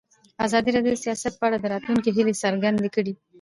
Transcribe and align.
ازادي 0.45 0.69
راډیو 0.75 0.93
د 0.95 1.01
سیاست 1.05 1.33
په 1.37 1.45
اړه 1.47 1.57
د 1.59 1.65
راتلونکي 1.73 2.09
هیلې 2.17 2.33
څرګندې 2.43 2.89
کړې. 2.95 3.13